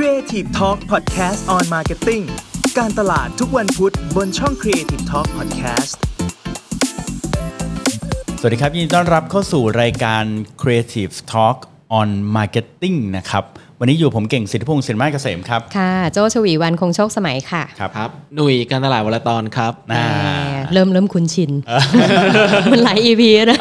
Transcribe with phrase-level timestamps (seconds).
[0.00, 2.24] Creative Talk Podcast on Marketing
[2.78, 5.92] การตลาดทุกวันพุธบนช่อง Creative Talk Podcast
[8.40, 10.24] สวัสดีครับ ยินดีต้อนรับเข้าสู่รายการ
[10.62, 11.56] Creative Talk
[12.00, 13.44] on Marketing นะครับ
[13.80, 21.50] วันนี้อยู่ผมเก่งสิทธิพงศ์สินมาเกษมครับ ค่ะ โจชวีวันคงโชคสมัยค่ะ ครับ ครับ หนุ่ยการตลาดวลตอนครับ อ่าแหม เริ่มเริ่มคุ้นชิน
[22.72, 23.58] มันหลาย EP นะ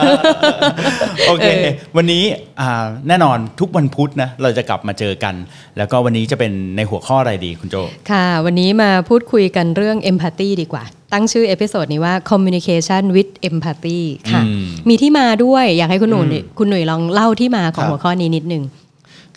[1.28, 2.24] โอเคเออวันนี้
[2.60, 5.36] อ่าแน่นอนทุกวันพุธนะ เราจะกลับมาเจอกัน
[5.78, 7.76] แล้วก็วันนี้จะเป็นในหัวข้ออะไรดีคุณโจ
[8.12, 14.00] ค่ะ วันนี้มาพูดคุยกันเรื่อง empathy ดีกว่า ตั้งชื่อ episode นี้ว่า communication with empathy
[14.32, 18.64] ค่ะอืมมีที่มาด้วยอยากให้คุณหนุ่ยคุณหนุ่ยลองเล่าที่มาของหัวข้อนี้นิดนึง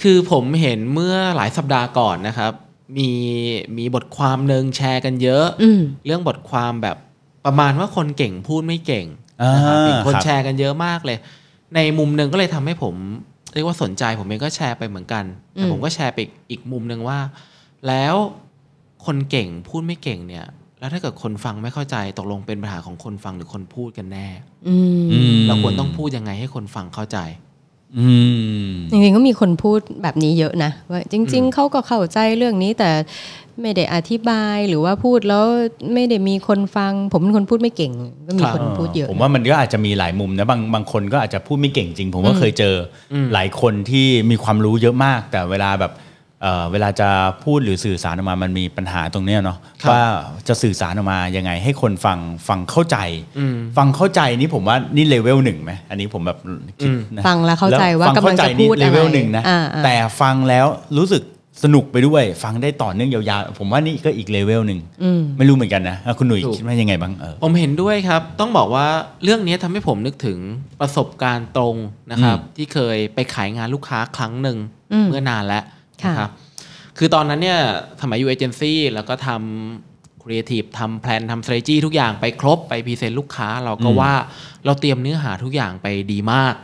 [0.02, 2.52] คือผมเห็นเมื่อหลายสัปดาห์ก่อนนะครับ
[2.98, 3.10] มี
[3.78, 6.96] มีบทความหนึ่งแชร์กันเยอะอืมเรื่องบทความแบบ
[7.48, 9.06] ประมาณว่าคนเก่งพูดไม่เก่ง
[9.54, 11.18] นะครับอ่าเห็นคนครับแชร์กันเยอะมากเลย
[11.74, 12.94] ในมุมหนึ่งก็เลยทำให้ผม
[13.54, 17.18] เรียกว่าสนใจผมเองก็แชร์ไปเหมือนกัน แต่อืมผมก็แชร์ไปอีกอีกมุมหนึ่งว่า
[17.88, 18.14] แล้ว
[19.06, 20.46] คนเก่งพูดไม่เก่งเนี่ย
[20.78, 24.28] แล้วถ้าเกิดคนฟังไม่เข้าใจตกลงเป็นปัญหาของคนฟังหรือคนพูดกันแน่
[24.68, 27.47] อืมอืมเราควรต้องพูดยังไงให้คนฟังเข้าใจอืม
[28.90, 32.90] จริงๆก็มีคนพูดแบบนี้เยอะนะว่าจริง ๆเขาก็เข้าใจเรื่องนี้แต่
[33.62, 35.44] ไม่ได้อธิบายหรือว่าพูดแล้ว
[35.94, 37.92] ไม่ได้มีคนฟัง ผมเป็นคนพูดไม่เก่ง
[38.26, 42.74] ก็มีครับคนพูดเยอะ ผมว่ามันก็อาจจะมีหลายมุมนะบางบางคนก็อาจจะพูดไม่เก่งจริง ผมก็เคยเจอ
[43.12, 45.92] อมหลายคนที่มีความรู้เยอะมาก แต่เวลาแบบ
[46.42, 47.08] เอ่อเวลาจะ
[47.44, 50.02] พูดหรือสื่อสารออกมามันมีปัญหาตรงเนี้ยเนาะครับว่า
[50.48, 52.98] จะสื่อสารออกมายังไงให้คนฟังฟังเข้าใจ
[53.38, 56.38] อืมฟังเข้าใจนี่ผมว่านี่เลเวลหนึ่งไหมอันนี้ผมแบบ
[56.80, 60.66] คิดอืมนะฟังแล้วเข้าใจว่าฟังกำลังจะพูดเลอะไรเวลหนึ่งนะอ่าๆแต่ฟังแล้ว
[60.98, 61.22] รู้สึก
[61.64, 68.86] สนุกไปด้วยฟังได้ต่อเนื่องยาวๆ ผมว่านี่ก็อีกเลเวลหนึ่งอืมไม่รู้เหมือนกันนะอะคุณหนุ่ยถูกคิดว่ายังไงบ้างเออผมเห็นด้วยครับ ต้องบอกว่า
[69.24, 70.38] เรื่องนี้ทำให้ผมนึกถึง
[70.80, 71.74] ประสบการณ์ตรง
[72.10, 74.58] นะครับอืมที่เคยไปขายงานลูกค้าครั้งหนึ่ง
[74.92, 76.30] อืมเมื่อนานแล้วค่ะ นะครับ
[76.98, 77.60] คือตอนนั้นเนี่ย
[78.02, 84.12] สมัยอยู่เอเจนซี่แล้วก็ทำครีเอทีฟทำ plan ทำ strategy ทุกอย่างไปครบไปพรีเซนต์ลูกค้า เราก็อืมว่า
[84.64, 86.54] เราเตรียมเนื้อหาทุกอย่างไปดีมาก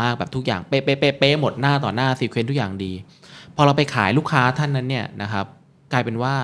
[0.00, 2.92] มากแบบทุกอย่างเป๊ะเป๊ะเป๊ะเป๊ะหมดหน้าต่อหน้า sequence ทุกอย่างดี
[3.56, 5.46] พอเราไปขายลูกค้าท่านนั้นเนี่ยนะครับ
[5.92, 6.34] กลายเป็นว่า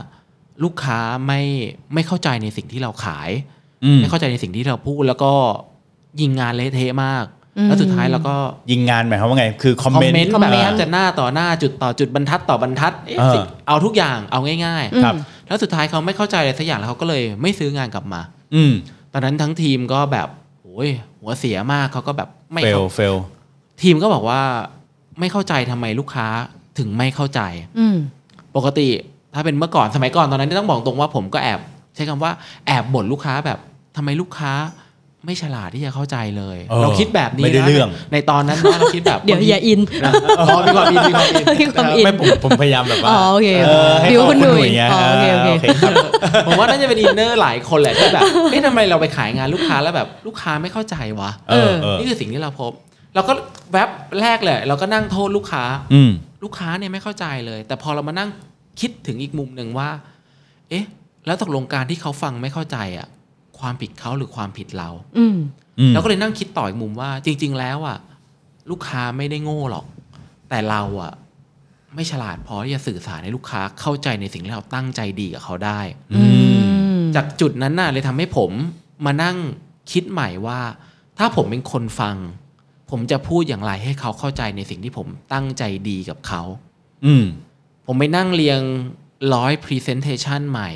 [0.65, 1.41] ลูกค้าไม่
[1.94, 3.31] ไม่เข้าใจในสิ่งที่เราขาย
[3.84, 5.33] อืมไม่เข้าใจในสิ่งที่เราพูดแล้วก็
[6.21, 8.34] ยิงงานเละเทะมากอืม แล้วสุดท้ายเราก็
[8.71, 13.38] ยิงงานหมายความว่าไง คือคอมคอมเมนต์เมนต์คอมแบบเมนต์แทบจะหน้าต่อหน้าจุดต่อจุดบรรทัดต่อบรรทัดเอ๊ะเออสิ
[13.69, 18.21] เอาทุกอย่างเอาง่ายครับๆแล้วสุดท้ายเขาไม่เข้าใจอะไรสักอย่างแล้วเขาก็เลยไม่ซื้องานกลับมา
[18.54, 18.72] อืม
[19.12, 20.28] ตอนนั้นทั้งทีมก็แบบ
[20.62, 20.88] โอ้ย
[21.21, 23.15] หัวเสียมากเขาก็แบบไม่เฟลเข้าเฟล
[23.82, 24.41] ทีมก็บอกว่า
[25.21, 26.27] ไม่เข้าใจทำไมลูกค้า
[26.78, 27.41] ถึงไม่เข้าใจ
[27.78, 27.97] อืม
[28.56, 28.88] ปกติ
[29.34, 31.60] ถ้าเป็นเมื่อก่อนสมัยก่อนตอนนั้นต้องบอกตรงว่าผมก็แอบ
[31.94, 32.32] ใช้คำว่า
[32.66, 33.59] แอบบ่นลูกค้าแบบ
[33.97, 34.53] ทำไมลูกค้า
[35.26, 45.92] ไม่ฉลาดที่จะเข้าใจเลย เออเราคิดแบบนี้ไม่ได้นะเรื่อง ในตอนนั้นนะเราคิดแบบ เดี๋ยวอย่าอิน นะอ๋อมีความอินมีความอิน มีความอิน ไม่ผมผมพยายามแบบว่าอ๋อโอเคเออให้บิวเขาคุณหนุ่ยไงอ๋อโอเคโอเค ครับ
[46.47, 52.72] ผมว่าน่าจะเป็นอินเนอร์หลายคนแหละที่แบบเอ๊ะทำไมเราไปขายงานลูกค้าแล้วแบบลูกค้าไม่เข้าใจวะ เออเออนี่คือสิ่งที่เราพบ
[53.14, 53.32] เราก็
[53.72, 53.88] แว็บ
[54.20, 55.62] แรกเลยเราก็นั่งโทษลูกค้า
[55.94, 56.10] อืม
[56.44, 58.28] ลูกค้าเนี่ยไม่เข้าใจเลย แต่พอเรามานั่ง
[58.80, 59.88] คิดถึงอีกมุมหนึ่งว่า
[60.70, 60.84] เอ๊ะ
[61.26, 63.06] แล้วตกลงการที่เขาฟังไม่เข้าใจอะ
[63.60, 64.88] ความผิดเขาหรือความผิดเรา
[65.19, 65.37] อืม
[65.78, 67.98] อืมเราก็เลยนั่งคิดต่ออีกมุมว่า จริง ๆ แล้วอะ
[68.71, 69.87] ลูกค้าไม่ได้โง่หรอก
[70.48, 71.12] แต่เราอะ
[71.94, 75.81] ไม่ฉลาดพอที่จะสื่อสารให้ลูกค้าเข้าใจในสิ่งที่เราตั้งใจดีกับเขาได้
[76.12, 76.22] อื
[76.98, 78.50] มจากจุดนั้นน่ะเลยทำให้ผม
[79.06, 79.37] มานั่ง
[79.92, 80.60] คิดใหม่ว่า
[81.19, 82.16] ถ้าผมเป็นคนฟัง
[82.91, 86.42] ผมจะพูดอย่างไรให้เขาเข้าใจในสิ่งที่ผมตั้งใจดีกับเขา
[87.06, 87.25] อืม
[87.87, 88.60] ผมไปนั่งเรียง
[89.34, 90.71] ร้อย Presentation ใหม่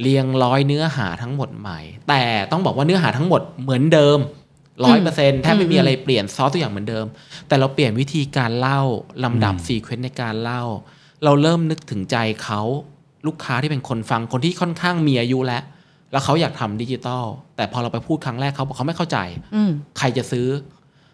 [0.00, 4.18] เรียงร้อยเนื้อหาทั้งหมดใหม่ แต่ต้องบอกว่าเนื้อหาทั้งหมดเหมือนเดิม
[4.84, 7.06] ร้อยเปอร์เซ็นต์แทบไม่มีอะไรเปลี่ยนซอสตัวอย่างเหมือนเดิม
[7.48, 8.80] แต่เราเปลี่ยนวิธีการเล่า
[9.24, 10.62] ลำดับอืม sequence ในการเล่า
[11.24, 12.60] เราเริ่มนึกถึงใจเขา
[13.26, 15.62] ลูกค้าที่เป็นคนฟังคนที่ค่อนข้างมีอายุแล้ว
[16.12, 17.24] แล้วเขาอยากทำดิจิตอล
[17.56, 19.18] แต่พอเราไปพูดครั้งแรกเขาบอกเขาไม่เข้าใจ
[19.54, 20.48] อืมใครจะซื้อ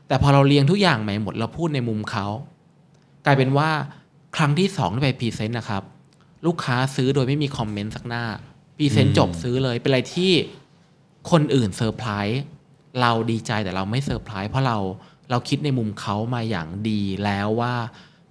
[0.09, 2.27] แต่พอเราเรียงทุกอย่างใหม่หมดเราพูดในมุมเขา
[3.27, 3.71] กลายเป็นว่า
[4.37, 5.83] ครั้งที่สองที่ไปพรีเซนต์นะครับ
[6.47, 8.25] ลูกค้าซื้อโดยไม่มีคอมเมนต์สักหน้า
[8.81, 10.33] พรีเซนต์จบซื้อเลย เป็นอะไรที่
[11.31, 12.43] คนอื่นเซอร์ไพรส์
[13.01, 14.79] เราดีใจแต่เราไม่เซอร์ไพรส์เพราะเรา
[15.31, 17.75] เราคิดในมุมเขามาอย่างดีแล้วว่า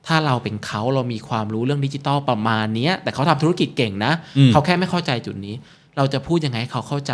[0.07, 5.55] ถ้าเราเป็นเขาเรามีความรู้เรื่องดิจิตอลประมาณเนี้ยแต่เขาทำธุรกิจเก่งนะอืมเขาแค่ไม่เข้าใจจุดนี้
[5.97, 7.13] เราจะพูดยังไงให้เขาเข้าใจ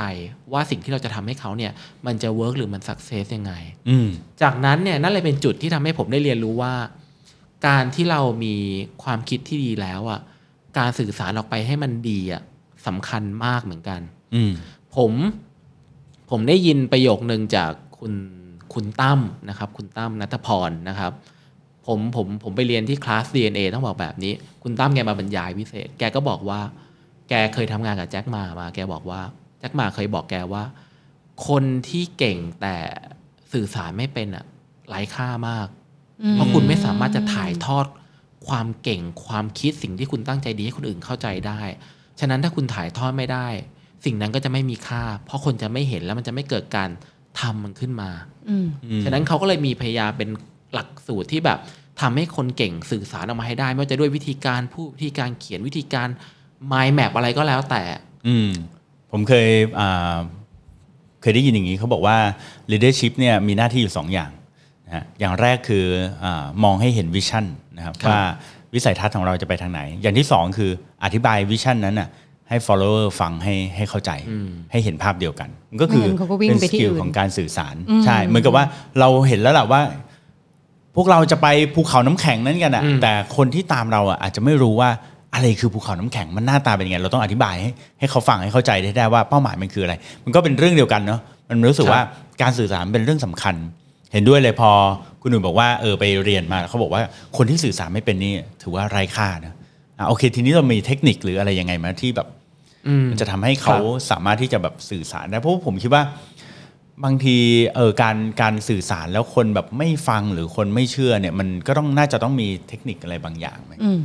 [0.53, 1.71] ว่าสิ่งที่เราจะทำให้เขาเนี่ย
[2.05, 3.53] มันจะเวิร์กหรือมัน success ยังไง
[3.89, 4.07] อืม
[4.41, 6.73] จากนั้นเนี่ยนั่นเลยเป็นจุดที่ทำให้ผมได้เรียนรู้ว่า
[7.67, 8.55] การที่เรามี
[9.03, 10.19] ความคิดที่ดีแล้วอะ
[10.77, 12.41] การสื่อสารออกไปให้มันดีอะ
[12.87, 14.01] สำคัญมากเหมือนกัน
[14.35, 14.51] อืม
[14.95, 15.11] ผม
[16.29, 18.13] ผมได้ยินประโยคนึงจากคุณ
[18.73, 21.11] คุณตั้มนะครับ คุณตั้มนัทพรนะครับ
[21.87, 24.33] ผมผมผมไปเรียนที่คลาส DNA ต้องบอกแบบนี้
[24.63, 26.59] คุณตั้มแกมาบรรยายพิเศษ แกก็บอกว่า
[27.29, 29.21] แกเคยทำงานกับแจ็คหมามาแกบอกว่า
[29.59, 30.63] แจ็คหมาเคยบอกแกว่า
[31.47, 32.75] คนที่เก่งแต่
[33.53, 34.45] สื่อสารไม่เป็นอะ
[34.89, 35.67] ไร้ค่ามาก
[36.33, 37.85] เพราะคุณไม่สามารถจะถ่ายทอด
[38.47, 41.61] ความเก่งความคิดสิ่งที่คุณตั้งใจดีให้คนอื่นเข้าใจได้
[42.19, 43.47] ฉะนั้นถ้าคุณถ่ายทอดไม่ได้
[44.05, 46.89] สิ่งนั้นก็จะไม่มีค่า เพราะคนจะไม่เห็นแล้วมันจะไม่เกิดการ
[47.39, 48.09] ทำมันขึ้นมา
[48.49, 48.67] อืม
[49.03, 50.29] ฉะนั้นเขาก็เลยมีพยายามเป็น
[50.73, 51.59] หลักสูตรที่แบบ
[52.01, 56.07] ทำให้คนเก่งสื่อสารออกมาให้ได้ ไม่ว่าจะด้วยวิธีการพูดวิธีการเขียนวิธีการ
[56.71, 57.83] mind map อะไรก็แล้วแต่
[58.27, 58.49] อืม
[59.11, 59.47] ผมเคย
[59.79, 60.17] อ่า
[61.21, 62.17] เคยได้ยินอย่างนี้เขาบอกว่า
[62.71, 64.31] leadership เนี่ยมีหน้าที่อยู่สองอย่าง
[64.85, 65.85] นะฮะอย่างแรกคือ
[66.23, 67.45] อามองให้เห็นวิชั่น
[67.77, 68.21] นะครับครับว่า
[68.75, 70.71] วิสัยทัศน์ของเราจะไปทางไหน อย่างที่สองคือ
[71.03, 72.09] อธิบายวิชั่นนั้นน่ะ
[72.49, 74.11] ให้ follower ฟังให้ให้เข้าใจ
[74.71, 77.75] ให้เห็นภาพเดียวกันมันก็คือไม่งั้นเขาก็วิ่งเป็นไปสที่กิลอื่นของการสื่อสาร
[78.05, 78.65] ใช่เหมือนกับว่า
[78.99, 79.81] เราเห็นแล้วแหละว่า
[80.95, 84.89] พวกเราจะไปภูเขาน้ำแข็งนั้นกันอะอืมแต่คนที่ตามเราอะอาจจะไม่รู้ว่า
[85.33, 87.69] อะไรคือภูเขาน้ำแข็งมันหน้าตาเป็นยังไงเราต้องอธิบายให้
[87.99, 89.93] ให้เขาฟังให้เข้าใจได้ได้ว่าเป้าหมายมันคืออะไร
[90.25, 91.19] มันก็เป็นเรื่องเดียวกันเนาะ
[91.49, 92.01] มันรู้สึกว่า
[92.41, 93.55] การสื่อสารเป็นเรื่องสำคัญ
[94.15, 94.71] เห็นด้วยเลยพอ
[95.21, 97.01] คุณหนุ่มบอกว่าเออไปเรียนมาเขาบอกว่า
[97.37, 98.33] คนที่สื่อสารไม่เป็นนี่
[98.63, 99.53] ถือว่าไร้ค่านะ
[99.97, 102.27] อะโอเค ทีนี้เรามีเทคนิคหรืออะไรยังไงไหมาที่แบบ
[102.87, 103.77] อืมมันจะทำให้เขา
[104.11, 106.03] สามารถที่จะแบบสื่อสารได้เพราะว่าผมคิดว่า
[107.03, 107.37] บางที
[107.75, 113.99] เออการการสื่อสารแล้วคนแบบไม่ฟังหรือคนไม่เชื่อเนี่ย มันก็ต้องน่าจะต้องมีเทคนิคอะไรบางอย่างไหมอืม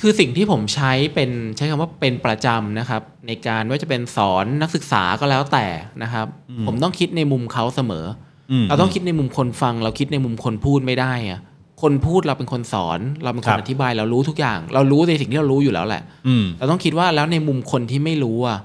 [0.00, 5.66] คือสิ่งที่ผมใช้เป็นใช้คำว่าเป็นประจำนะครับ ในการว่าจะเป็นสอนนักศึกษาก็แล้วแต่
[6.02, 6.26] นะครับ
[6.66, 8.29] ผมต้องคิดในมุมเขาเสมออม
[8.68, 11.40] เราต้องคิดในมุมคนฟัง เราคิดในมุมคนพูดไม่ได้อะ
[11.82, 18.58] คนพูดเราเป็นคนสอน เราเป็นคครันบอธิบายเรารู้ทุกอย่าง เรารู้ในสิ่งที่เรารู้อยู่แล้วแหละอืมเราต้องคิดว่าแล้วในมุมคนที่ไม่รู้อะ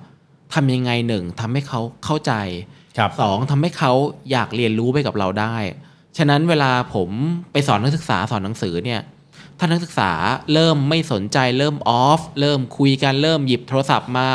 [0.54, 2.34] ทำยังไงหนึ่งทำให้เขาเข้าใจ
[2.98, 3.92] ครับสองทำให้เขา
[4.32, 5.56] อยากเรียนรู้ไปกับเราได้
[6.18, 7.10] ฉะนั้นเวลาผม
[7.52, 9.02] ไปสอนนักศึกษาสอนหนังสือเนี่ย
[9.60, 10.12] ถ้านักศึกษา
[10.54, 14.30] เริ่มไม่สนใจเริ่มออฟเริ่มคุยกันเริ่มหยิบโทรศัพท์มา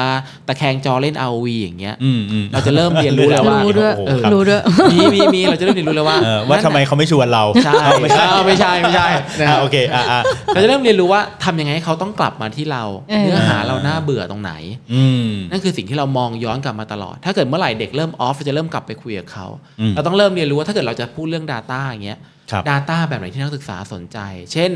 [0.46, 4.60] ตะแคงจอเล่น ROV อย่างเงี้ยอืมอืมเราจะเริ่มเรียนรู้แล้วว่ารู้ด้วยโอ้โหเออครับรู้ด้วย
[4.92, 9.08] มีมีมีเราจะเริ่มเรียนรู้แล้วว่าเออว่าทำไมเขาไม่ชวนเราใช่ไม่ใช่ไม่ใช่ไม่ใช่
[9.40, 14.52] นะคอะรับโอเคอะอะเราจะเริ่มเรียนรู้ว่าทำยังไงให้เขาต้องกลับมาที่เราเออเนื้อหาเราน่าเบื่อตรงไหน
[14.94, 19.46] อืมนั่นคือสิ่งที่เรามองย้อนกลับมาตลอด ถ้าเกิดเมื่อไหร่เด็กเริ่มออฟจะเริ่มกลับไปคุยกับเขา
[19.80, 22.18] อืมเราต้องเริ่มเรียนรู้ว่าถ้าเกิดเราจะพูดเรื่อง Data อย่างเงี้ย
[22.52, 24.18] ครับ Data แบบไหนที่นักศึกษาสนใจ
[24.52, 24.72] เช่น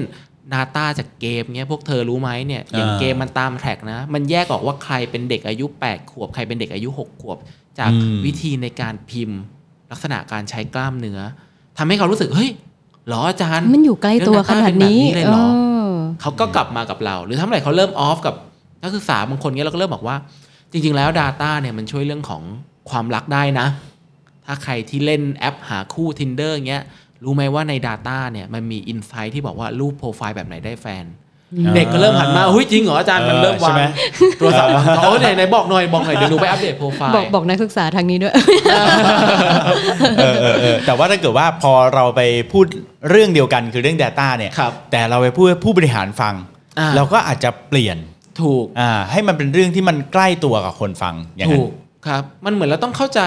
[0.54, 7.38] Data จากเกมเงี้ยพวกเธอรู้ไหมเนี่ยอย่างอ่าเกมมันตามแท็กนะ มันแยกออกว่าใครเป็นเด็กอายุ 8 ขวบ ใครเป็นเด็กอายุ 6 ขวบ
[7.78, 9.40] จากอืมวิธีในการพิมพ์
[9.90, 11.20] ลักษณะการใช้กล้ามเนื้อ
[11.78, 12.50] ทำให้เขารู้สึกเฮ้ย
[13.06, 15.58] เหรออาจารย์ มันอยู่ใกล้ตัวขนาดนี้เรื่อง Data เป็นแบบนี้เลยเหรอเอ
[15.88, 18.34] อเขาก็กลับมากับเรา หรือถ้าเมื่อไหร่เขาเริ่มออฟกับ
[18.82, 20.16] นักศึกษาบางคนเนี้ยเราก็เริ่มบอกว่า
[20.72, 22.42] จริง ๆ แล้ว Data เนี่ยมันช่วยเรื่องของ
[22.90, 23.66] ความรักได้นะ
[24.46, 26.82] ถ้าใครที่เล่นแอปหาคู่ Tinder เงี้ย
[27.24, 31.06] รู้ไหมว่าใน Data เนี่ยมันมีอินไซต์ที่บอกว่ารูปโปรไฟล์แบบไหนได้แฟน
[31.74, 33.82] เด็กก็เริ่มหันมาเฮ้ยจริงเหรออาจารย์มันเริ่มวางใช่ไหม
[34.38, 38.34] โทรศัพท์วางโอ้ยไหนไหนบอกหน่อยบอกหน่อยเดี๋ยวหนูไปอัปเดตโปรไฟล์บอกบอกนักศึกษาทางนี้ด้วย
[40.18, 42.20] เออเออเออแต่ว่าถ้าเกิดว่าพอเราไป
[42.52, 42.66] พูด
[43.10, 46.34] เรื่องเดียวกันคือเรื่อง Data เนี่ยครับแต่เราไปพูดให้ผู้บริหารฟัง
[46.78, 47.98] อ่าเราก็อาจจะเปลี่ยน
[48.42, 51.70] ถูกอ่าให้มันเป็นเรื่องที่มันใกล้ตัวกับคนฟังอย่างนั้ถูนก
[52.06, 53.22] ครับ มันเหมือนเราต้องเข้าใจ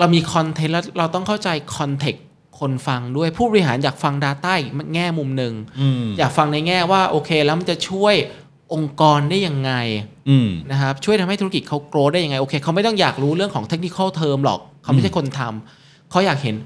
[0.00, 2.24] เรามีคอนเทนต์แล้วเราต้องเข้าใจคอนเทกต์
[2.60, 8.14] คนฟังด้วยผู้บริหารอยากฟัง Data อีกแง่มุมหนึ่งอืมอยากฟังในแง่ว่าโอเค แล้วมันจะช่วย
[8.74, 9.72] องค์กรได้ยังไง
[10.28, 16.56] อืมนะครับช่วยทำให้ธุรกิจเขาโกรธได้ยังไงโอเคเขาไม่ต้องอยากรู้เรื่องของเทคนิคอลเทอมหรอก เขาไม่ใช่คนทำเขาอยากเห็น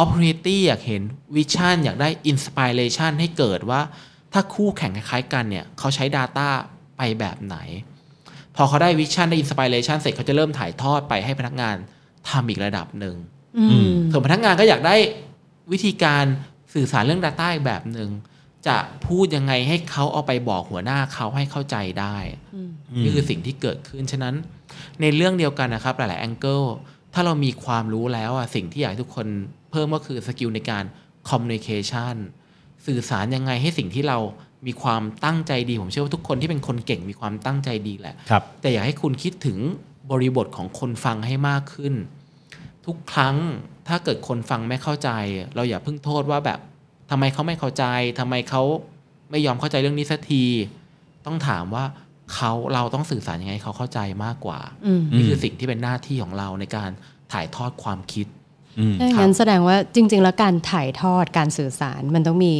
[0.00, 1.02] opportunity อยากเห็น
[1.36, 3.80] vision อยากได้ inspiration ให้เกิดว่า
[4.32, 6.48] ถ้าคู่แข่งคล้ายๆกันเนี่ยเขาใช้ Data
[6.96, 7.56] ไปแบบไหน
[8.56, 11.76] พอเขาได้ vision ได้ inspiration เสร็จเขาจะเริ่มถ่ายทอดไปให้พนักงาน
[12.30, 13.16] ทำอีกระดับหนึ่ง
[13.58, 14.96] อืมส่วนพนักงานก็อยากได้
[15.72, 16.24] วิธีการ
[16.74, 18.10] สื่อสารเรื่อง Data อีกแบบหนึ่ง
[18.66, 22.16] จะพูดยังไงให้เขาเอาไปบอกหัวหน้าเขาให้เข้าใจได้
[23.02, 24.34] นี่คือสิ่งที่เกิดขึ้น ฉะนั้น
[25.00, 26.62] ในเรื่องเดียวกันนะครับ หลายๆแองเกิล
[27.14, 29.26] ถ้าเรามีความรู้แล้วอะสิ่งที่อยากให้ทุกคน
[29.70, 30.84] เพิ่มก็คือสกิลในการ
[31.28, 32.16] คอม m u n i c a t i o n
[32.86, 34.18] สื่อสารยังไงให้สิ่งที่เรา
[34.66, 39.58] มีความตั้งใจดี ผมเชื่อว่าทุกคนที่เป็นคนเก่งมีความตั้งใจดีแหละครับแต่อยากให้คุณคิดถึง
[40.10, 41.94] บริบทของคนฟังให้มากขึ้น
[42.86, 43.36] ทุกครั้ง
[43.88, 45.10] ถ้าเกิดคนฟังไม่เข้าใจ
[45.54, 46.58] เราอย่าเพิ่งโทษว่าแบบ
[47.10, 47.84] ทำไมเขาไม่เข้าใจ
[48.18, 48.62] ทำไมเขา
[49.30, 50.44] ไม่ยอมเข้าใจเรื่องนี้สักที
[51.26, 51.84] ต้องถามว่า
[52.34, 56.90] เขาเราต้องสื่อสารยังไงให้เขาเข้าใจมากกว่าอืมนี่คือสิ่งที่เป็นหน้าที่ของเราในการ
[57.32, 58.26] ถ่ายทอดความคิด
[58.78, 62.54] อืมถ้างั้นแสดงว่าจริง ๆ แล้วการถ่ายทอดการสื่อสารมันต้องมี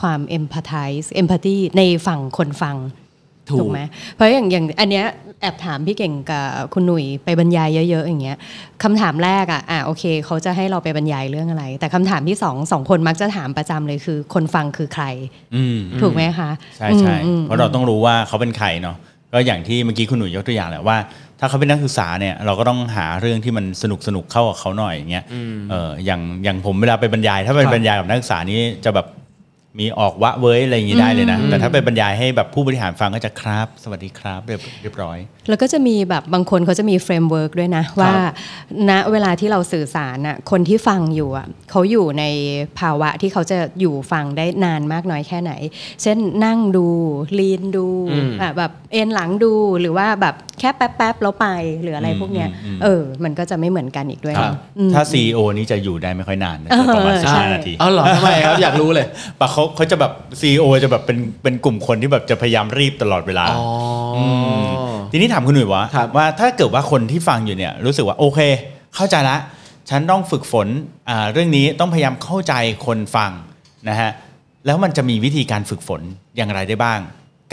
[0.00, 2.76] ความ empathize empathy ในฝั่งคนฟัง
[3.50, 3.80] ถูกถูกไหม
[4.14, 5.06] เพราะอย่างอย่างอันเนี้ย
[5.42, 8.38] แอบถามพี่เก่งกับคุณหนุ่ยไปบรรยายเยอะ ๆ อย่างเงี้ย
[8.82, 15.04] คำถามแรกอะอะโอเค เขาจะให้เราไปบรรยายเรื่องอะไร แต่คำถามที่สองสองคนมักจะถามประจำเลยคือ คนฟังคือใคร
[15.56, 18.96] อืมถูกไหมคะใช่ใช่อืมเพราะเราต้องรู้ว่าเขาเป็นใครเนาะ
[19.32, 20.96] ก็อย่างที่เมื่อกี้คุณหนุ่ยยกตัวอย่างแหละว่า
[21.40, 25.24] ถ้าเขาเป็นนักศึกษาเนี่ยเราก็ต้องหาเรื่องที่มันสนุกสนุกเข้ากับเขาหน่อยอย่างเงี้ย
[25.70, 29.06] เอออย่างอย่างผมเวลาไปบรรยาย ถ้าไปครับบรรยายกับนักศึกษานี่จะแบบ
[29.78, 38.14] มีออกวะเว้ยอะไรอย่างงี้ได้เลยนะ แต่ถ้าไปบรรยายให้แบบผู้บริหารฟังก็จะครับ สวัสดีครับเรียบเรียบร้อย แล้วก็จะมีแบบบางคนเขาจะมี framework ด้วยนะ ว่า
[38.90, 42.24] ณเวลาที่เราสื่อสารน่ะคนที่ฟังอยู่อะเขาอยู่ใน
[42.78, 45.52] ภาวะที่เขาจะอยู่ฟังได้นานมากน้อยแค่ไหน
[46.02, 46.86] เช่นนั่งดู
[47.38, 51.46] ลีนดูอืมอะแบบเอ็นหลังดูหรือว่าแบบ แค่แป๊บๆแล้วไป
[51.82, 59.06] หรืออะไรพวกเนี้ยอืมอืมเออ มันก็จะไม่เหมือนกันอีกด้วยครับนะอืมถ้า CEO นี้จะอยู่ได้ไม่ค่อยนานนะเออประมาณสิบใช่ห้านาทีเอาเหรอทำไมครับอยากรู้เลย
[59.40, 63.64] ปะเขาเขาจะแบบซีอจะแบบเป็นเป็นกลุ่มคนที่แบบจะพยายามรีบตลอดเวลาอ๋อ
[64.16, 64.18] อ
[65.12, 68.40] ทีนี้ถามคุณหนุ่ยว่าครับว่าถ้าเกิดว่าคนที่ฟังอยู่เนี่ยรู้สึกว่าโอเค
[68.94, 69.36] เข้าใจละ
[69.90, 70.68] ฉันต้องฝึกฝน
[71.08, 72.54] อ่าเรื่องนี้ต้องพยายามเข้าใจ
[72.86, 73.30] คนฟัง
[73.88, 74.10] นะฮะ
[74.66, 76.00] แล้วมันจะมีวิธีการฝึกฝน
[76.36, 77.00] อย่างไรได้บ้าง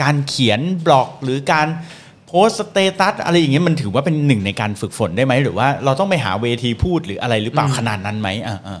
[0.02, 2.05] การเขียนบล็อกหรือการโพ
[2.44, 8.80] สต์สเตตัสอะไรอย่างเงี้ยมันถือว่าเป็นหนึ่งในการฝึกฝนได้ไหมหรือว่าเราต้องไปหาเวทีพูดหรืออะไรหรือเปล่าขนาดนั้นไหมอ่าอ่า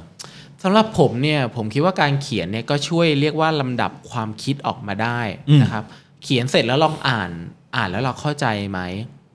[0.62, 5.84] สำหรับผมเนี่ยผมคิดว่าการเขียนเนี่ยก็ช่วยเรียกว่าลำดับความคิดออกมาได้อืมนะครับ
[6.22, 7.30] เขียนเสร็จแล้วลองอ่าน
[7.76, 8.80] อ่านแล้วเราเข้าใจไหม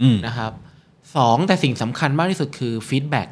[0.02, 0.52] อืมนะครับ
[1.16, 3.28] สองแต่สิ่งสำคัญมากที่สุดคือ feedback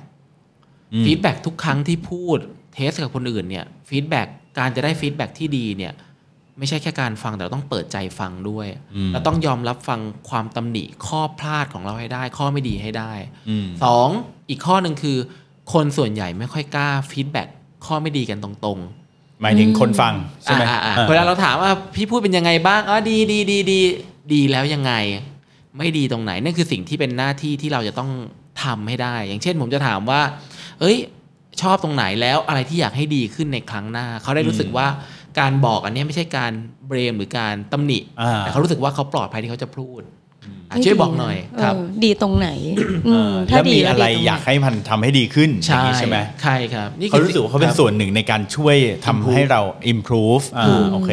[0.93, 2.37] อืม feedback ทุกครั้งที่พูด
[2.73, 4.27] test กับคนอื่นเนี่ย feedback
[4.59, 5.93] การจะได้ feedback ที่ดีเนี่ย
[6.59, 9.99] ไม่ใช่แค่การฟังแต่เราต้องเปิดใจฟังด้วยอืมเราต้องยอมรับฟัง
[10.29, 13.11] ความตำหนิข้อพลาดของเราให้ได้ ข้อไม่ดีให้ได้
[13.49, 14.09] อืมสอง
[14.49, 15.17] อีกข้อหนึ่งคือ
[15.73, 17.47] คนส่วนใหญ่ไม่ค่อยกล้า feedback
[17.85, 18.79] ข้อไม่ดีกันตรง
[19.41, 23.79] หมายถึงคนฟังๆใช่ไหมอ่าอ่าอ่าเวลาเราถามว่าพี่พูดเป็นยังไงบ้างอ๋อดีดีดีดี
[24.33, 24.93] ดีแล้วยังไง
[25.77, 28.11] ไม่ดีตรงไหนนั่นคือสิ่งที่เป็นหน้าที่ที่เราจะต้อง
[28.63, 30.21] ทำให้ได้ อย่างเช่นผมจะถามว่า
[30.79, 30.97] เอ้ย
[31.61, 34.87] ชอบตรงไหนแล้วอะไรที่อยากให้ดีขึ้นในครั้งหน้า เขาได้รู้สึกว่า
[35.39, 36.51] การบอกอันเนี้ยไม่ใช่การ
[36.87, 40.03] เบรมหรือการตำหนิอ่าแต่เขารู้สึกว่าเขาปลอดภัยที่เขาจะพูด
[40.71, 42.49] อะช่วยบอกหน่อยครับเออดีตรงไหน
[43.05, 48.75] เออถ้าแล้วดีมีแล้วอะไรดีตงหนอยากให้มันทำให้ดีขึ้นอย่างนี้ใช่ไหมใช่ครับนี่คือเขารู้สึกว่าเขาเป็นครับส่วนหนึ่งในการช่วย
[49.07, 49.61] ทำให้เรา
[49.93, 51.11] improve อ่าถูกโอเค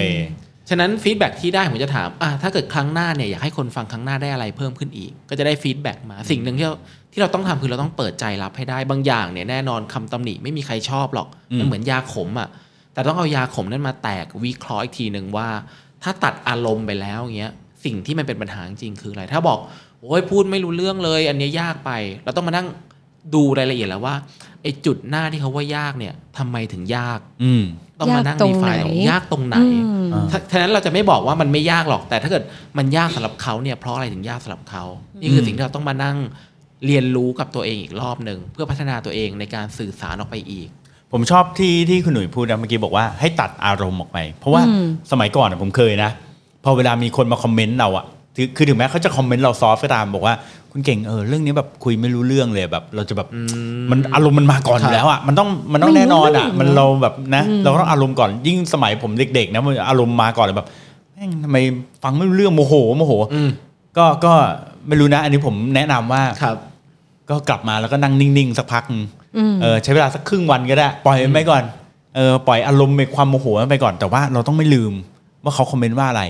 [0.70, 6.74] ฉะนั้น feedback ที่ได้ผมจะถามอะถ้าเกิดครั้งหน้าเนี่ยอยากให้คนฟังครั้งหน้าได้อะไรเพิ่มขึ้นอีก ก็จะได้ feedback มาสิ่งหนึ่งที่เรา
[7.12, 12.48] ที่เราต้องทำคือเราต้องเปิดใจรับให้ได้บางอย่างเนี่ยแน่นอนคำตำหนิไม่มีใครชอบหรอกอืมมันเหมือนยาขมอะ
[12.96, 15.48] แต่ต้องเอายาขมนั้นมาแตกวิเคราะห์อีกทีหนึ่งว่า
[16.02, 17.52] ถ้าตัดอารมณ์ไปแล้วเงี้ย
[17.84, 19.58] สิ่งที่มันเป็นปัญหาจริงๆคืออะไร ถ้าบอก
[20.02, 21.90] โอ้ยพูดไม่รู้เรื่องเลย อันเนี้ยยากไป
[22.24, 22.66] เราต้องมานั่ง
[23.34, 24.14] ดูรายละเอียดแล้วว่า
[24.62, 27.64] ไอ้จุดหน้าที่เขาว่ายากเนี่ยทำไมถึงยาก อืม
[28.00, 29.66] ต้องมานั่งยากตรดีงไฟไหนยากตรงไหนอื
[30.06, 32.42] มอ่าถ้าฉะนั้นเราจะไม่บอกว่ามันไม่ยากหรอก แต่ถ้าเกิด
[32.78, 34.84] มันยากสำหรับเขาเนี่ยเพราะอะไรถึงยากสำหรับเขา
[35.20, 36.16] นี่คือสิ่งที่เราต้องมานั่ง
[36.86, 40.68] เรียนรู้กับตัวเองอีกรอบหนึ่งเพื่อพัฒนาตัวเองในการสื่อสารออกไปอีก
[41.12, 46.10] ผมชอบที่ที่คุณหนุ่ยพูดนะเมื่อกี้บอกว่าให้ตัดอารมณ์ออกไป เพราะว่าอืมสมัยก่อนอะผมเคยนะ
[46.64, 48.04] พอเวลามีคนมาคอมเมนต์เราอะ
[48.36, 50.34] คือคือถึงแม้เขาจะคอมเมนต์เราซอฟก็ตามบอกว่า
[50.72, 53.28] คุณเก่งเออเรื่องนี้แบบคุยไม่รู้เรื่องเลยแบบ เราจะแบบ
[53.90, 60.68] มันอารมณ์มันมาก่อนอยู่แล้วอะมันต้องมันต้องไม่แน่นอนรู้อะเรื่องมันเราแบบนะ เราก็ต้องอารมณ์ก่อนยิ่งสมัยผมเด็กๆนะมันอารมณ์มาก่อนเลยแบบ
[61.12, 61.56] แม่งทำไม
[62.02, 63.50] ฟังไม่รู้เรื่องโมโหโมโหอืม
[63.96, 64.32] ก็ก็
[64.88, 66.56] ไม่รู้นะ อันนี้ผมแนะนำว่าครับ
[67.30, 69.25] ก็กลับมาแล้วก็นั่งนิ่งๆสักพักนึงอืม
[69.62, 71.64] เออใช้เวลาสักครึ่งวันก็ได้ ปล่อยมันไปก่อน
[72.16, 74.92] เออปล่อยอารมณ์ไปความโมโหมันไปก่อนแต่ว่าเราต้องไม่ลืม
[75.44, 76.22] ว่าเขาคอมเมนต์ว่าอะไร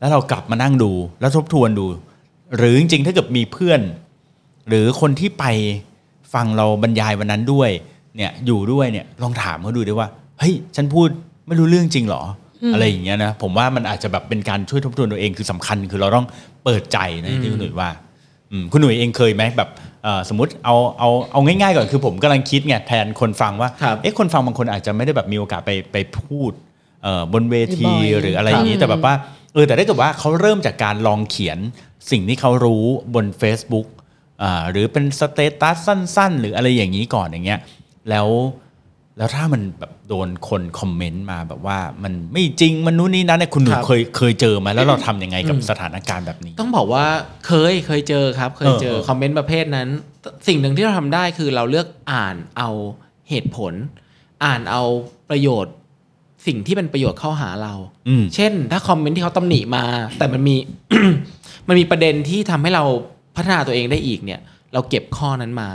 [0.00, 1.86] แล้วเรากลับมานั่งดูแล้วทบทวนดู
[2.56, 3.80] หรือจริงๆถ้าเกิดมีเพื่อน
[4.68, 5.44] หรือคนที่ไป
[6.34, 7.70] ฟังเราบรรยายวันนั้นด้วย
[8.16, 11.08] เนี่ยอยู่ด้วยเนี่ยลองถามเขาดูด้วยว่าเฮ้ยฉันพูด
[11.46, 12.22] ไม่รู้เรื่องจริงเหรอ
[12.62, 16.26] ออะไรอย่างเงี้ยนะผมว่ามันอาจจะแบบเป็นการช่วยทบทวนตัวเองคือสำคัญ คือเราต้อง
[16.64, 17.90] เปิดใจในะที่คุณหนุ่ยว่า
[18.50, 19.93] อืมคุณหนุ่ยเองเคยไหมแบบเอ่อ
[20.28, 26.52] สมมติเอาเอาเอาง่ายๆก่อนคือผมกำลังคิดไงแทนคนฟังว่าครับเอ๊ะคนฟังบางคนอาจจะไม่ได้แบบมีโอกาสไปไปพูด
[27.02, 29.14] เอ่อบนเวทีบ่อยๆหรืออะไรอย่างนี้ครับแต่แบบว่า
[29.54, 31.58] เออแต่ถ้าเกิดว่าเขาเริ่มจากการลองเขียน
[32.10, 32.84] สิ่งที่เขารู้
[33.14, 33.86] บน Facebook
[34.42, 37.60] อ่าหรือเป็นสเตตัสสั้น ๆ หรืออะไรอย่างนี้ก่อนอย่างเงี้ย
[38.10, 38.28] แล้ว
[39.18, 47.06] แล้วถ้ามันแบบโดนคนคอมเมนต์มาแบบว่ามันไม่จริงมันนู้นนี่นั่นเนี่ยคุณหนุ่ครับเคยเคยเจอไหมแล้วเราทำยังไงกับสถานการณ์แบบนี้ ต้องบอกว่า
[47.46, 49.88] เคยเคยเจอครับ เคยเจอเออเออคอมเมนต์ประเภทนั้น
[50.48, 52.70] สิ่งหนึ่งที่เราทำได้คือเราเลือกอ่านเอา
[53.30, 53.72] เหตุผล
[54.44, 54.82] อ่านเอา
[55.30, 55.74] ประโยชน์
[56.46, 57.74] สิ่งที่เป็นประโยชน์เข้าหาเรา
[58.08, 59.84] อืมเช่น ถ้าคอมเมนต์ที่เขาตำหนิมา
[60.18, 60.56] แต่มันมี
[61.68, 62.84] มันมีประเด็นที่ทำให้เรา
[63.36, 64.40] พัฒนาตัวเองได้อีกเนี่ย
[64.72, 65.70] เราเก็บข้อนั้นมา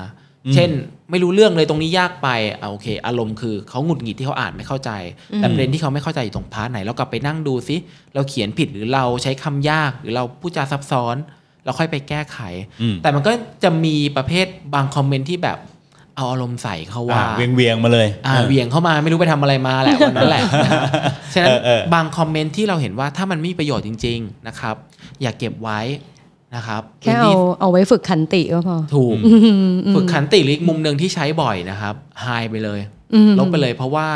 [0.53, 0.69] เช่น
[1.11, 4.91] ไม่รู้เรื่องเลยตรงนี้ยากไปอะโอเค อารมณ์คือเขาหงุดหงิดที่เขาอ่านไม่เข้าใจ
[5.37, 7.75] แต่ประเด็นที่เขาไม่เข้าใจอยู่ตรงพาร์ทไหนเรากลับไปนั่งดูซิ
[8.13, 11.15] เราเขียนผิดหรือเราใช้คำยากหรือเราพูดจาซับซ้อน
[11.65, 12.39] เราค่อยไปแก้ไข
[12.81, 13.31] อืมแต่มันก็
[13.63, 15.57] จะมีประเภทบางคอมเมนต์ที่แบบ
[16.15, 20.83] เอาอารมณ์ใส่เขาว่าอ่าเวียงเวียงๆมาเลยอ่าเหวี่ยงเข้ามาไม่รู้ไปทำอะไรมาแหละวันนั้นแหละนะฮะ
[21.33, 24.75] ฉะนั้นเออเออบางคอมเมนต์ที่เราเห็นว่าถ้ามันไม่มีประโยชน์จริง ๆนะครับ
[25.21, 25.79] อย่าเก็บไว้
[26.55, 29.15] นะครับแค่เอาเอาไว้ฝึกขันติก็พอ ถูก
[29.95, 32.79] ฝึกขันติหรืออีกมุมหนึ่งที่ใช้บ่อยนะครับหายไปเลย
[33.13, 34.07] อืมลบไปเลยเพราะว่า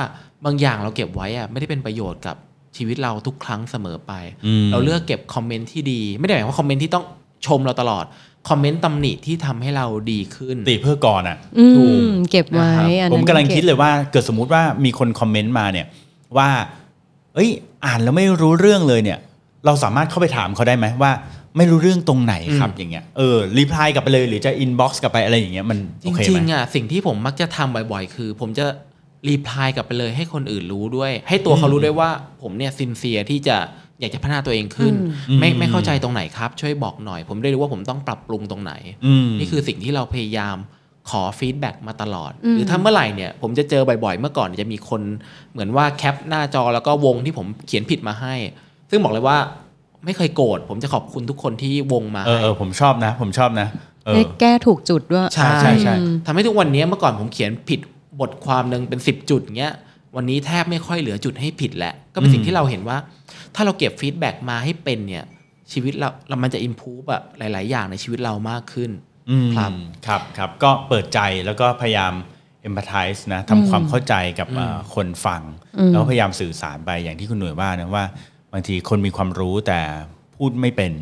[0.45, 2.35] บางอย่างเราเก็บไว้อะไม่ได้เป็นประโยชน์กับ
[2.77, 4.13] ชีวิตเราทุกครั้งเสมอไป
[4.45, 7.05] อืมเราเลือกเก็บคอมเมนต์ที่ดี ไม่ได้หมายความว่าคอมเมนต์ที่ต้อง
[7.47, 8.05] ชมเราตลอด
[8.49, 15.85] คอมเมนต์ตำหนิที่ทำให้เราดีขึ้น ติเพื่อก่ออะอืมถูกเก็บไว้นะครับอันนั้นผมก็กำลังคิดเลยว่าเกิดสมมุติว่ามีคนคอมเมนต์มาเนี่ย
[16.37, 16.49] ว่า
[17.35, 17.49] เอ้ย
[17.85, 19.19] อ่านแล้วไม่รู้เรื่องเลยเนี่ย
[19.65, 21.11] เราสามารถเข้าไปถามเขาได้ไหมว่า
[21.57, 28.65] ไม่รู้เรื่องตรงไหนครับอย่างเงี้ยเออรีプライกลับไปเลยหรือจะอินบ็อกซ์กลับไปอะไรอย่างเงี้ยมันจริงๆอะสิ่งที่ผมมักจะทำบ่อยๆ คือ ผมจะ
[29.27, 32.09] รีプライกลับไปเลยให้คนอื่นรู้ด้วย ให้ตัวเขารู้ด้วยว่า
[32.41, 33.57] ผมเนี่ยซินเซียที่จะ
[33.99, 34.93] อยากจะพัฒนาตัวเองขึ้น
[35.39, 38.73] ไม่ไม่เข้าใจตรงไหนครับ ช่วยบอกหน่อย ผมได้รู้ว่าผมต้องปรับปรุงตรงไหน
[39.39, 40.55] นี่คือสิ่งที่เราพยายาม
[41.09, 45.01] ขอฟีดแบ็กมาตลอด หรือถ้าเมื่อไหร่เนี่ยผมจะเจอบ่อยๆ เมื่อก่อนจะมีคน
[45.51, 48.35] เหมือนว่าแคปหน้าจอแล้วก็วงที่ผมเขียนผิดมาให้
[48.89, 49.37] ซึ่งบอกเลยว่า
[50.05, 53.67] ไม่เคยโกรธผมจะขอบคุณทุกคนที่วงมาเออให้เออผมชอบนะ ผมชอบนะ
[54.05, 55.95] เออได้แก้ถูกจุดด้วยใช่ใช่ใช่
[56.25, 57.79] ทำให้ทุกวันนี้เมื่อก่อนผมเขียนผิด
[58.21, 59.73] บทความหนึ่งเป็น 10 จุดเงี้ย
[60.15, 62.97] วันนี้แทบไม่ค่อยเหลือจุดให้ผิดแหละก็เป็นสิ่งที่เราเห็นว่า
[63.55, 65.25] ถ้าเราเก็บ feedback มาให้เป็นเนี่ย
[65.71, 68.91] ชีวิตเราเรามันจะ improve อะหลาย ๆ อย่างในชีวิตเรามากขึ้น
[69.29, 69.71] อืมครับ
[70.07, 72.13] ครับครับก็เปิดใจแล้วก็พยายาม
[72.67, 75.41] empathize นะทำความเข้าใจกับเอ่อคนฟัง
[75.91, 78.05] แล้วก็พยายามสื่อสารไปอย่างที่คุณหนุ่ยว่านะว่า
[78.53, 79.79] บางทีคนมีความรู้แต่
[80.35, 80.93] พูดไม่เป็น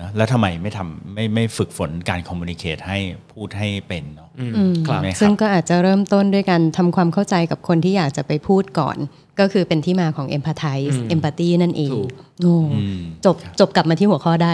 [0.00, 2.98] นะแล้วทำไมไม่ทำไม่ไม่ฝึกฝนการคอมมูนิเคตให้
[3.32, 8.96] พูดให้เป็นเนาะอืมอืมครับใช่ไหมซึ่งก็อาจจะเริ่มต้นด้วยการทำความเข้าใจกับคนที่อยากจะไปพูดก่อน
[9.40, 12.10] ก็คือเป็นที่มาของ empathize อืม empathy นั่นเองถูก
[12.42, 14.52] โอ้อืมจบจบกลับมาที่หัวข้อได้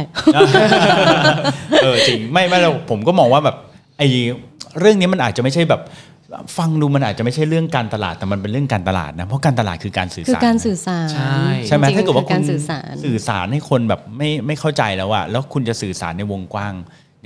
[1.83, 3.57] เออจริงไม่ไม่เราผมก็มองว่าแบบ
[3.99, 4.09] ไอ้
[4.81, 5.81] เรื่องนี้มันอาจจะไม่ใช่แบบ
[6.59, 16.75] ฟังดูมันอาจจะไม่ใช่เรื่องการตลาดแต่มันเป็นเรื่องการตลาดนะเพราะการตลาดคือการสื่อคือสารการนะสื่อสารใช่ใช่ไหมจริงๆถ้าเกิดว่าคือคุการสื่อสารสื่อสารให้คนแบบไม่ไม่เข้าใจแล้วอะแล้วคุณจะสื่อสารในวงกว้าง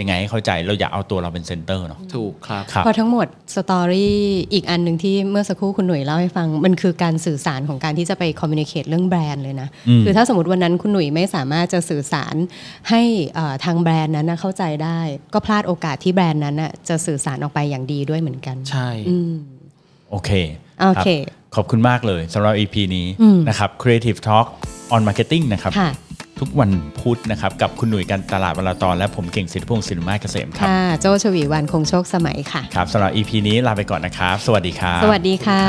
[0.00, 4.16] ยังไงให้เข้าใจเราอย่าเอาตัวเราเป็น center เนาะถูกครับครับพอทั้งหมด story
[4.52, 12.34] อีกอันหนึ่งที่เมื่อสักครู่คุณหนุ่ยเล่าให้ฟัง มันคือการสื่อสารของการที่จะไปคอมมิ n นิเค e เรื่องแบรนด์เลยนะอืมคือถ้าสมมติวันนั้นคุณหนุ่ยไม่สามารถจะสื่อสาร
[12.90, 13.02] ให้
[13.34, 15.00] เอ่อทางแบรนด์นั้นนะเข้าใจได้
[15.34, 19.32] ก็พลาดโอกาสที่แบรนด์นั้นน่ะจะสื่อสารออกไปอย่างดีด้วยเหมือนกัน ใช่อืม
[20.10, 20.30] โอเค
[20.80, 24.46] โอเครับขอบคุณมากเลยสำหรับ EP นี้อืมนะครับ Creative Talk
[24.94, 25.90] on Marketing นะครับค่ะ
[26.40, 26.70] ทุกวัน
[27.00, 35.62] พุธนะครับ กับคุณหนุ่ยกันตลาดวลาตอน และผมเก่งสิทธิพงศ์สินมาเกษมครับ ค่ะ โจชวีวันคงโชคสมัยค่ะ ครับสำหรับ EP นี้ลาไปก่อนนะครับ สวัสดีครับ สวัสดีค่ะ